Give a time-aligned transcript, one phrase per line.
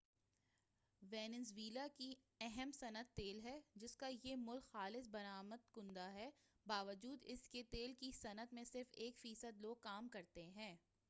[1.01, 2.13] Venezuela کی
[2.39, 6.29] اہم صنعت تیل ہے جسکا یہ ملک خالص برآمد کنندہ ہے
[6.65, 10.75] باوجود اسکے تیل کی صنعت میں صرف ایک فیصد لوگ کام کرتے ہیں